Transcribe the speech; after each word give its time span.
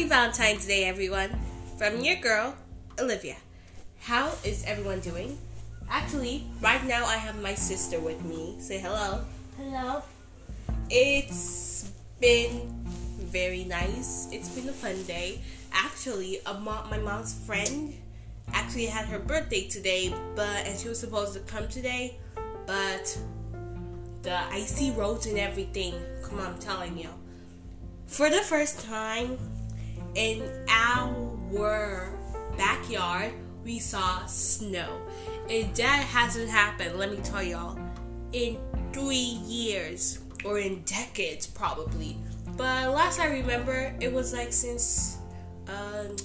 Happy 0.00 0.08
Valentine's 0.08 0.66
Day, 0.66 0.86
everyone. 0.86 1.28
From 1.76 2.00
your 2.00 2.16
girl, 2.16 2.54
Olivia. 2.98 3.36
How 4.00 4.32
is 4.42 4.64
everyone 4.64 5.00
doing? 5.00 5.36
Actually, 5.90 6.46
right 6.62 6.82
now 6.86 7.04
I 7.04 7.16
have 7.16 7.42
my 7.42 7.54
sister 7.54 8.00
with 8.00 8.24
me. 8.24 8.56
Say 8.60 8.78
hello. 8.78 9.22
Hello. 9.58 10.02
It's 10.88 11.92
been 12.18 12.82
very 13.18 13.64
nice. 13.64 14.26
It's 14.32 14.48
been 14.48 14.70
a 14.70 14.72
fun 14.72 15.02
day. 15.02 15.42
Actually, 15.70 16.38
a 16.46 16.54
mom, 16.54 16.88
my 16.88 16.96
mom's 16.96 17.34
friend 17.44 17.92
actually 18.54 18.86
had 18.86 19.04
her 19.04 19.18
birthday 19.18 19.68
today, 19.68 20.14
but 20.34 20.64
and 20.64 20.80
she 20.80 20.88
was 20.88 20.98
supposed 20.98 21.34
to 21.34 21.40
come 21.40 21.68
today, 21.68 22.16
but 22.64 23.18
the 24.22 24.34
icy 24.50 24.92
roads 24.92 25.26
and 25.26 25.38
everything. 25.38 25.92
Come 26.24 26.40
on, 26.40 26.54
I'm 26.54 26.58
telling 26.58 26.96
you. 26.96 27.10
For 28.06 28.30
the 28.30 28.40
first 28.40 28.80
time 28.86 29.36
in 30.14 30.42
our 30.68 32.12
backyard, 32.56 33.32
we 33.64 33.78
saw 33.78 34.24
snow. 34.26 35.00
And 35.48 35.74
that 35.76 36.04
hasn't 36.04 36.48
happened, 36.48 36.98
let 36.98 37.10
me 37.10 37.18
tell 37.22 37.42
y'all, 37.42 37.78
in 38.32 38.58
three 38.92 39.38
years 39.46 40.20
or 40.44 40.58
in 40.58 40.82
decades, 40.82 41.46
probably. 41.46 42.16
But 42.56 42.90
last 42.90 43.20
I 43.20 43.26
remember, 43.26 43.94
it 44.00 44.12
was 44.12 44.32
like 44.32 44.52
since 44.52 45.18
um, 45.68 46.16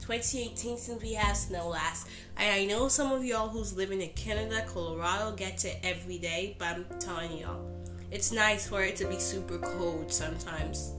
2018 0.00 0.76
since 0.76 1.02
we 1.02 1.14
had 1.14 1.32
snow 1.32 1.68
last. 1.68 2.08
I, 2.36 2.60
I 2.60 2.64
know 2.66 2.88
some 2.88 3.10
of 3.12 3.24
y'all 3.24 3.48
who's 3.48 3.74
living 3.74 4.02
in 4.02 4.10
Canada, 4.10 4.64
Colorado 4.66 5.34
get 5.34 5.64
it 5.64 5.78
every 5.82 6.18
day, 6.18 6.56
but 6.58 6.68
I'm 6.68 6.86
telling 7.00 7.38
y'all, 7.38 7.64
it's 8.10 8.30
nice 8.30 8.68
for 8.68 8.82
it 8.82 8.96
to 8.96 9.06
be 9.06 9.18
super 9.18 9.58
cold 9.58 10.12
sometimes. 10.12 10.92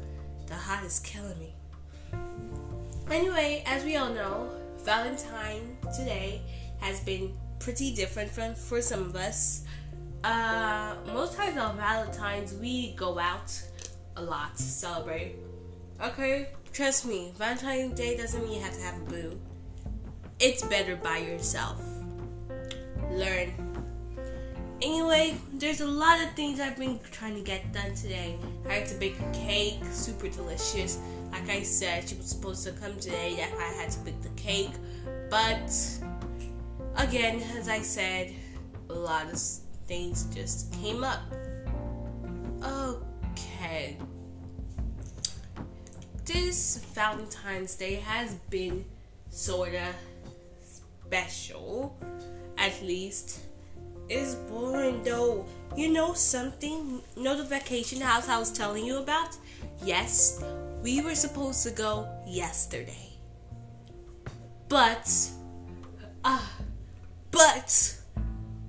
The 0.48 0.56
hot 0.56 0.84
is 0.84 1.00
killing 1.00 1.38
me. 1.40 1.54
Anyway, 3.12 3.64
as 3.68 3.84
we 3.84 3.96
all 3.98 4.10
know, 4.10 4.50
Valentine 4.84 5.78
today 5.96 6.42
has 6.80 7.00
been 7.02 7.36
pretty 7.60 7.94
different 7.94 8.30
from 8.32 8.56
for 8.56 8.82
some 8.82 9.02
of 9.02 9.16
us. 9.16 9.64
Uh, 10.24 10.96
most 11.14 11.36
times 11.38 11.58
on 11.58 11.78
Valentine's 11.78 12.54
we 12.56 12.94
go 12.94 13.20
out 13.20 13.62
a 14.16 14.22
lot 14.22 14.58
to 14.58 14.64
celebrate. 14.64 15.36
Okay, 16.04 16.50
trust 16.74 17.06
me, 17.06 17.32
Valentine's 17.38 17.94
Day 17.94 18.18
doesn't 18.18 18.44
mean 18.44 18.54
you 18.54 18.62
have 18.62 18.76
to 18.76 18.82
have 18.82 18.98
a 18.98 19.06
boo. 19.06 19.40
It's 20.40 20.66
better 20.66 20.96
by 20.96 21.20
yourself. 21.20 21.82
Learn. 23.12 23.54
Anyway, 24.82 25.38
there's 25.54 25.82
a 25.82 25.88
lot 25.88 26.22
of 26.22 26.34
things 26.34 26.60
I've 26.60 26.78
been 26.78 27.00
trying 27.12 27.36
to 27.36 27.42
get 27.42 27.72
done 27.72 27.96
today. 27.96 28.38
I 28.68 28.74
had 28.74 28.88
to 28.88 28.96
bake 28.96 29.16
a 29.20 29.32
cake, 29.32 29.80
super 29.92 30.28
delicious. 30.28 31.00
Like 31.36 31.50
I 31.50 31.64
said, 31.64 32.08
she 32.08 32.16
was 32.16 32.28
supposed 32.28 32.66
to 32.66 32.72
come 32.72 32.98
today. 32.98 33.36
That's 33.38 33.60
I 33.60 33.82
had 33.82 33.92
to 33.92 34.00
bake 34.00 34.22
the 34.22 34.30
cake. 34.42 34.72
But 35.30 35.70
again, 36.96 37.42
as 37.58 37.68
I 37.68 37.82
said, 37.82 38.34
a 38.90 38.94
lot 38.94 39.26
of 39.26 39.38
things 39.86 40.24
just 40.34 40.72
came 40.72 41.04
up. 41.04 41.20
Okay. 42.64 43.98
This 46.24 46.78
Valentine's 46.94 47.76
Day 47.76 47.96
has 47.96 48.36
been 48.50 48.86
sorta 49.30 49.90
special, 51.10 52.00
at 52.58 52.82
least. 52.82 53.42
It's 54.08 54.36
boring 54.36 55.04
though. 55.04 55.46
You 55.76 55.90
know 55.92 56.14
something? 56.14 57.02
You 57.18 57.24
know 57.24 57.36
the 57.36 57.44
vacation 57.44 58.00
house 58.00 58.30
I 58.30 58.40
was 58.40 58.54
telling 58.54 58.86
you 58.86 59.00
about? 59.00 59.36
Yes, 59.84 60.42
we 60.86 61.02
were 61.02 61.16
supposed 61.16 61.64
to 61.64 61.72
go 61.72 62.08
yesterday. 62.28 63.10
But, 64.70 65.10
ah, 66.24 66.38
uh, 66.38 66.64
but, 67.32 67.98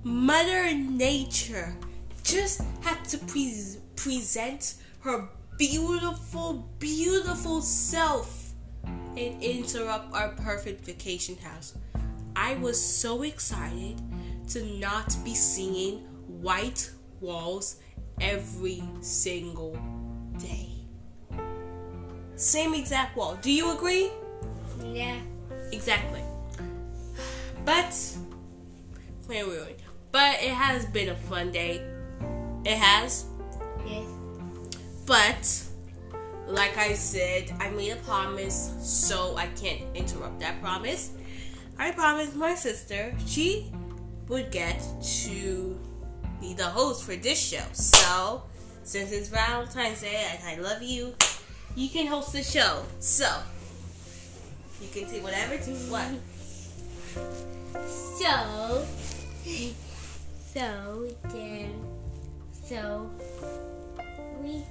Mother 0.03 0.73
Nature 0.73 1.77
just 2.23 2.63
had 2.81 3.05
to 3.09 3.19
pre- 3.19 3.75
present 3.95 4.73
her 5.01 5.29
beautiful, 5.59 6.67
beautiful 6.79 7.61
self 7.61 8.49
and 8.83 9.39
interrupt 9.43 10.11
our 10.15 10.29
perfect 10.29 10.83
vacation 10.85 11.37
house. 11.37 11.77
I 12.35 12.55
was 12.55 12.83
so 12.83 13.21
excited 13.21 14.01
to 14.49 14.65
not 14.79 15.15
be 15.23 15.35
seeing 15.35 15.99
white 16.41 16.89
walls 17.21 17.75
every 18.19 18.81
single 19.01 19.77
day. 20.39 20.76
Same 22.37 22.75
exact 22.75 23.17
wall. 23.17 23.37
Do 23.41 23.51
you 23.51 23.75
agree? 23.75 24.11
Yeah. 24.83 25.19
Exactly. 25.71 26.21
But. 27.65 27.93
But 30.11 30.41
it 30.41 30.51
has 30.51 30.85
been 30.85 31.09
a 31.09 31.15
fun 31.15 31.51
day. 31.51 31.81
It 32.63 32.77
has. 32.77 33.25
Yes. 33.85 34.07
But 35.05 35.63
like 36.47 36.77
I 36.77 36.93
said, 36.93 37.51
I 37.59 37.69
made 37.71 37.91
a 37.91 37.97
promise, 37.97 38.73
so 38.79 39.35
I 39.35 39.47
can't 39.47 39.81
interrupt 39.95 40.39
that 40.39 40.61
promise. 40.61 41.11
I 41.77 41.91
promised 41.91 42.35
my 42.35 42.55
sister 42.55 43.13
she 43.25 43.71
would 44.27 44.51
get 44.51 44.81
to 45.25 45.77
be 46.39 46.53
the 46.53 46.65
host 46.65 47.03
for 47.03 47.15
this 47.15 47.39
show. 47.39 47.63
So, 47.73 48.43
since 48.83 49.11
it's 49.11 49.27
Valentine's 49.27 50.01
Day 50.01 50.25
and 50.31 50.47
I 50.47 50.61
love 50.61 50.81
you, 50.81 51.13
you 51.77 51.87
can 51.89 52.07
host 52.07 52.33
the 52.33 52.41
show. 52.41 52.83
So, 52.99 53.29
you 54.81 54.87
can 54.89 55.07
say 55.07 55.21
whatever 55.21 55.57
to 55.57 55.71
what. 55.93 56.09
So, 58.17 58.85
so 60.53 61.07
then, 61.29 61.71
so 62.51 63.11
we 64.41 64.63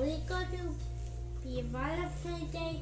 we 0.00 0.16
go 0.26 0.40
to 0.40 0.74
be 1.44 1.60
a 1.60 1.62
Valentine's 1.64 2.50
Day. 2.50 2.80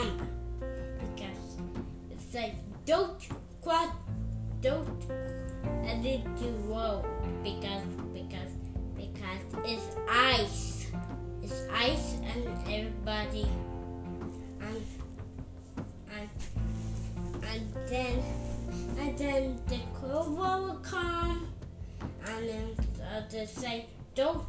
Come 0.00 0.28
because 0.98 1.56
it's 2.10 2.34
like 2.34 2.54
don't 2.86 3.28
quite 3.60 3.92
don't 4.60 5.08
let 5.84 6.04
it 6.04 6.24
do 6.38 6.48
roll 6.68 7.04
because 7.42 7.82
because 8.12 8.52
because 8.96 9.42
it's 9.64 9.96
ice. 10.08 10.90
It's 11.42 11.66
ice 11.72 12.16
and 12.34 12.46
everybody 12.68 13.46
and 14.60 14.82
and 16.14 16.28
and 17.50 17.88
then 17.88 18.22
and 18.98 19.18
then 19.18 19.60
the 19.68 19.78
cold 19.94 20.36
will 20.38 20.78
come 20.82 21.48
and 22.26 22.48
then 22.48 22.76
uh, 23.02 23.22
they 23.30 23.46
say 23.46 23.86
don't 24.14 24.44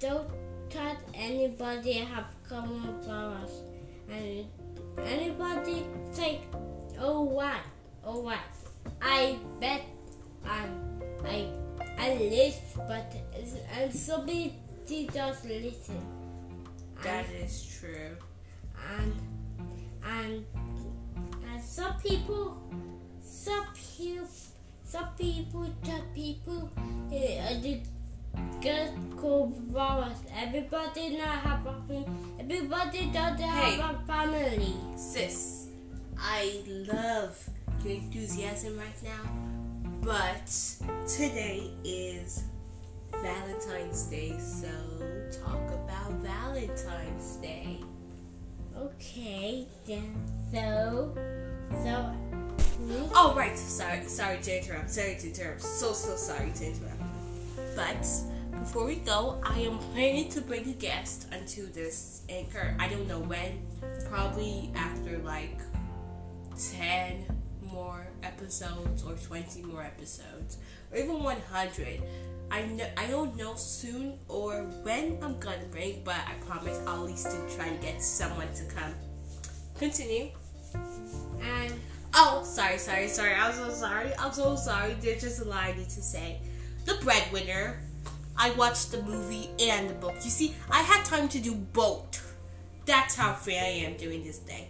don't 0.00 0.28
touch 0.68 0.98
anybody 1.14 1.92
have 1.92 2.26
come 2.48 3.00
us 3.08 3.50
and 4.10 4.46
anybody 5.04 5.86
say 6.12 6.40
oh 6.98 7.22
what 7.22 7.60
oh 8.04 8.20
what 8.20 8.38
I 9.02 9.38
bet 9.60 9.82
um, 10.44 11.00
I 11.24 11.48
I 11.98 12.14
listen, 12.14 12.82
but 12.86 13.14
and 13.76 13.92
somebody 13.92 14.58
just 14.88 15.44
listen. 15.44 16.00
That 17.02 17.26
and, 17.26 17.44
is 17.44 17.78
true. 17.80 18.16
And 18.96 19.12
and 20.04 20.44
and 21.50 21.62
some 21.62 21.98
people, 21.98 22.56
some 23.20 23.66
people, 23.74 24.28
some 24.84 25.08
people, 25.18 25.66
some 25.84 26.02
people, 26.14 26.70
uh, 26.76 27.60
the 27.60 27.80
get 28.60 28.92
cool. 29.16 29.52
Everybody 30.36 31.16
not 31.16 31.38
have 31.38 31.66
a 31.66 31.72
home. 31.72 32.36
Everybody 32.38 33.06
doesn't 33.12 33.38
hey, 33.38 33.76
have 33.76 33.96
a 33.96 34.06
family. 34.06 34.74
Sis, 34.96 35.68
I 36.18 36.62
love 36.66 37.48
your 37.84 37.94
enthusiasm 37.94 38.78
right 38.78 39.02
now, 39.04 39.30
but 40.02 40.46
today 41.06 41.70
is 41.84 42.44
Valentine's 43.12 44.04
Day, 44.04 44.36
so 44.38 44.68
talk 45.44 45.70
about 45.70 46.12
Valentine's 46.22 47.36
Day. 47.36 47.80
Okay, 48.76 49.66
then 49.86 50.14
so 50.52 51.14
so. 51.82 52.14
Oh 53.12 53.34
right, 53.36 53.58
sorry, 53.58 54.04
sorry 54.04 54.38
to 54.38 54.58
interrupt. 54.58 54.90
Sorry 54.90 55.16
to 55.16 55.26
interrupt. 55.28 55.62
So 55.62 55.92
so 55.92 56.14
sorry 56.16 56.52
to 56.52 56.66
interrupt. 56.66 57.02
But 57.74 58.06
before 58.68 58.84
we 58.84 58.96
go, 58.96 59.40
I 59.42 59.60
am 59.60 59.78
planning 59.78 60.28
to 60.28 60.42
bring 60.42 60.68
a 60.68 60.74
guest 60.74 61.26
onto 61.32 61.72
this 61.72 62.20
anchor. 62.28 62.76
I 62.78 62.86
don't 62.86 63.08
know 63.08 63.18
when. 63.18 63.62
Probably 64.10 64.70
after 64.74 65.16
like 65.20 65.58
10 66.76 67.24
more 67.62 68.06
episodes 68.22 69.04
or 69.04 69.14
20 69.14 69.62
more 69.62 69.82
episodes 69.82 70.58
or 70.92 70.98
even 70.98 71.22
100. 71.22 72.02
I 72.50 72.66
know 72.66 72.86
I 72.98 73.06
don't 73.06 73.34
know 73.38 73.54
soon 73.54 74.18
or 74.28 74.64
when 74.82 75.16
I'm 75.22 75.38
gonna 75.38 75.64
bring, 75.70 76.02
but 76.04 76.16
I 76.26 76.34
promise 76.44 76.78
I'll 76.86 77.04
at 77.04 77.10
least 77.10 77.28
try 77.56 77.70
to 77.70 77.76
get 77.76 78.02
someone 78.02 78.52
to 78.52 78.64
come. 78.66 78.92
Continue. 79.78 80.28
And 81.40 81.72
Oh, 82.14 82.42
sorry, 82.44 82.76
sorry, 82.76 83.08
sorry. 83.08 83.32
I'm 83.32 83.54
so 83.54 83.70
sorry. 83.70 84.12
I'm 84.18 84.32
so 84.32 84.56
sorry. 84.56 84.94
There's 85.00 85.22
just 85.22 85.40
a 85.40 85.44
lie 85.44 85.68
I 85.68 85.78
need 85.78 85.88
to 85.88 86.02
say. 86.02 86.42
The 86.84 86.98
breadwinner. 87.02 87.80
I 88.38 88.50
watched 88.52 88.92
the 88.92 89.02
movie 89.02 89.50
and 89.60 89.90
the 89.90 89.94
book. 89.94 90.14
You 90.22 90.30
see, 90.30 90.54
I 90.70 90.82
had 90.82 91.04
time 91.04 91.28
to 91.30 91.40
do 91.40 91.54
both. 91.54 92.36
That's 92.86 93.14
how 93.16 93.34
free 93.34 93.58
I 93.58 93.84
am 93.84 93.96
during 93.96 94.22
this 94.22 94.38
day. 94.38 94.68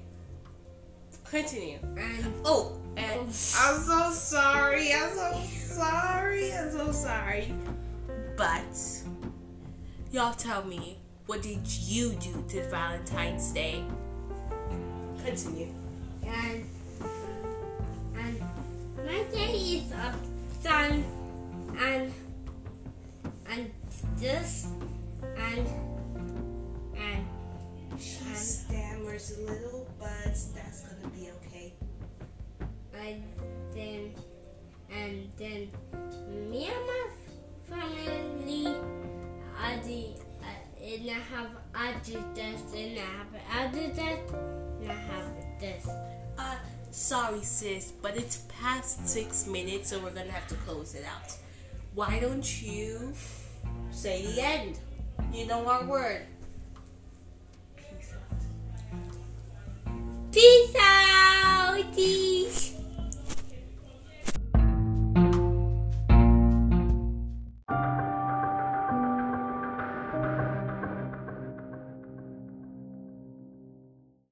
Continue. 1.30 1.78
and 1.96 2.32
Oh, 2.44 2.72
and 2.96 3.20
I'm 3.20 3.30
so 3.30 4.10
sorry. 4.12 4.92
I'm 4.94 5.10
so 5.14 5.42
sorry. 5.52 6.52
I'm 6.52 6.70
so 6.70 6.90
sorry. 6.92 7.52
But 8.36 8.62
y'all 10.10 10.32
tell 10.32 10.64
me, 10.64 10.96
what 11.26 11.42
did 11.42 11.60
you 11.66 12.12
do 12.14 12.42
to 12.48 12.68
Valentine's 12.70 13.50
Day? 13.52 13.84
Continue. 15.24 15.68
and 16.26 16.64
and 18.16 18.40
my 18.96 19.22
day 19.30 19.52
is 19.52 19.92
up 19.92 20.14
sun 20.62 21.04
and 21.78 22.12
and 23.50 23.70
this 24.16 24.66
and 25.36 25.66
and 26.96 27.26
She 27.98 28.18
And- 28.26 28.36
stammers 28.36 29.32
a 29.38 29.40
little, 29.40 29.86
but 29.98 30.24
that's 30.54 30.80
gonna 30.82 31.08
be 31.14 31.30
okay. 31.42 31.72
and 32.94 33.22
then 33.74 34.12
and 34.90 35.30
then 35.36 35.70
me 36.50 36.66
and 36.66 36.86
my 36.86 37.06
family 37.68 38.66
I 39.60 39.76
do 39.76 40.04
uh, 40.42 40.84
and 40.84 41.10
I 41.10 41.20
have 41.34 41.50
I 41.74 41.92
do 42.04 42.22
this 42.34 42.60
and 42.74 42.98
I 42.98 43.08
have 43.16 43.32
I 43.50 43.66
do 43.72 43.92
this 43.92 44.20
and 44.82 44.90
I 44.90 44.94
have 44.94 45.60
this. 45.60 45.88
Uh, 46.38 46.56
sorry, 46.92 47.42
sis, 47.42 47.92
but 48.00 48.16
it's 48.16 48.42
past 48.48 49.08
six 49.08 49.46
minutes, 49.46 49.90
so 49.90 49.98
we're 49.98 50.10
gonna 50.10 50.30
have 50.30 50.46
to 50.48 50.54
close 50.56 50.94
it 50.94 51.04
out 51.04 51.36
why 51.98 52.20
don't 52.20 52.62
you 52.62 53.12
say 53.90 54.24
the 54.24 54.40
end? 54.40 54.78
You 55.32 55.46
know 55.46 55.66
our 55.66 55.82
word. 55.84 56.26
Peace 57.76 58.14
out. 58.14 58.38
Peace 60.30 60.76
out. 60.78 61.67